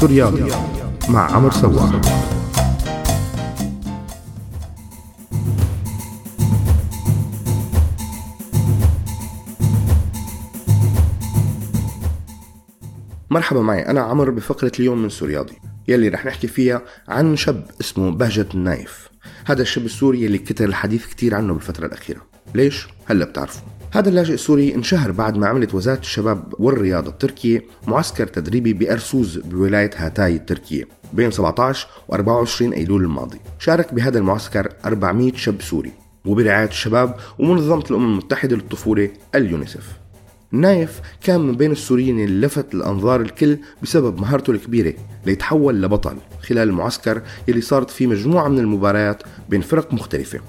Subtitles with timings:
[0.00, 0.52] سورياضي
[1.08, 2.00] مع عمر سوار
[13.30, 15.58] مرحبا معي أنا عمر بفقرة اليوم من سورياضي
[15.88, 19.08] يلي رح نحكي فيها عن شاب اسمه بهجة النايف.
[19.44, 22.20] هذا الشاب السوري اللي كتر الحديث كتير عنه بالفترة الأخيرة.
[22.54, 23.77] ليش؟ هلأ بتعرفوا.
[23.90, 29.90] هذا اللاجئ السوري انشهر بعد ما عملت وزارة الشباب والرياضة التركية معسكر تدريبي بأرسوز بولاية
[29.96, 33.38] هاتاي التركية بين 17 و 24 أيلول الماضي.
[33.58, 35.92] شارك بهذا المعسكر 400 شاب سوري
[36.24, 39.88] وبرعاية الشباب ومنظمة الأمم المتحدة للطفولة اليونيسف.
[40.52, 44.94] نايف كان من بين السوريين اللي لفت الأنظار الكل بسبب مهارته الكبيرة
[45.26, 50.40] ليتحول لبطل خلال المعسكر يلي صارت فيه مجموعة من المباريات بين فرق مختلفة.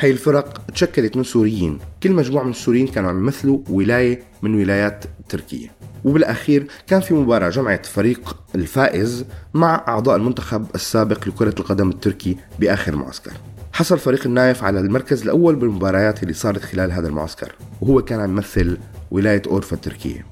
[0.00, 1.78] هاي الفرق تشكلت من سوريين.
[2.02, 5.70] كل مجموعة من السوريين كانوا عم يمثلوا ولاية من ولايات تركيا
[6.04, 12.96] وبالأخير كان في مباراة جمعت فريق الفائز مع أعضاء المنتخب السابق لكرة القدم التركي بآخر
[12.96, 13.32] معسكر.
[13.72, 18.30] حصل فريق النايف على المركز الأول بالمباريات اللي صارت خلال هذا المعسكر وهو كان عم
[18.30, 18.78] يمثل
[19.10, 20.26] ولاية أورفا التركية.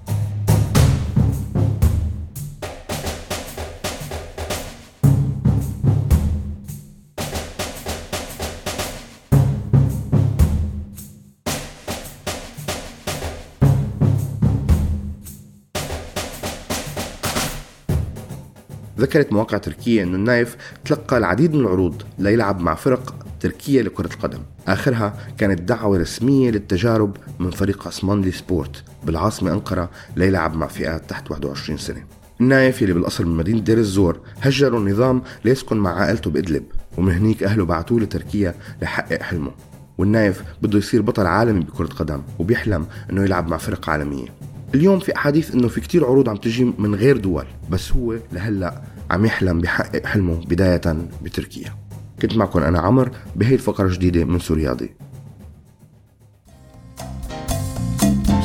[18.98, 24.38] ذكرت مواقع تركية أن النايف تلقى العديد من العروض ليلعب مع فرق تركية لكرة القدم.
[24.68, 31.30] آخرها كانت دعوة رسمية للتجارب من فريق عثمانلي سبورت بالعاصمة أنقرة ليلعب مع فئات تحت
[31.30, 32.04] 21 سنة.
[32.40, 36.64] النايف يلي بالأصل من مدينة دير الزور هجروا النظام ليسكن مع عائلته بإدلب
[36.98, 39.50] ومن هنيك أهله بعتوه لتركيا ليحقق حلمه.
[39.98, 44.28] والنايف بده يصير بطل عالمي بكرة قدم وبيحلم إنه يلعب مع فرق عالمية.
[44.74, 48.82] اليوم في أحاديث إنه في كتير عروض عم تجي من غير دول بس هو لهلأ
[49.10, 51.74] عم يحلم بحقق حلمه بداية بتركيا.
[52.22, 54.90] كنت معكم أنا عمر بهي الفقرة الجديدة من سورياضي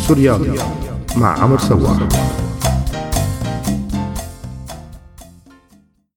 [0.07, 0.59] سورياضي
[1.17, 2.07] مع عمر سوار